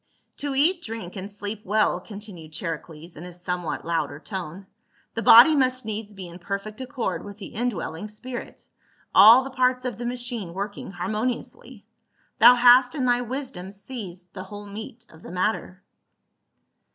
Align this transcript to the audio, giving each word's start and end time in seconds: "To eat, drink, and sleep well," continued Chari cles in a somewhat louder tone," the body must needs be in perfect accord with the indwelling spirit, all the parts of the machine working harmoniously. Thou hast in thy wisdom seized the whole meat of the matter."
"To 0.37 0.55
eat, 0.55 0.81
drink, 0.81 1.15
and 1.15 1.31
sleep 1.31 1.63
well," 1.63 1.99
continued 1.99 2.53
Chari 2.53 2.81
cles 2.81 3.15
in 3.15 3.23
a 3.23 3.31
somewhat 3.31 3.85
louder 3.85 4.19
tone," 4.19 4.65
the 5.13 5.21
body 5.21 5.55
must 5.55 5.85
needs 5.85 6.11
be 6.15 6.27
in 6.27 6.39
perfect 6.39 6.81
accord 6.81 7.23
with 7.23 7.37
the 7.37 7.53
indwelling 7.53 8.07
spirit, 8.07 8.67
all 9.13 9.43
the 9.43 9.51
parts 9.51 9.85
of 9.85 9.99
the 9.99 10.05
machine 10.07 10.55
working 10.55 10.89
harmoniously. 10.89 11.85
Thou 12.39 12.55
hast 12.55 12.95
in 12.95 13.05
thy 13.05 13.21
wisdom 13.21 13.71
seized 13.71 14.33
the 14.33 14.45
whole 14.45 14.65
meat 14.65 15.05
of 15.07 15.21
the 15.21 15.31
matter." 15.31 15.83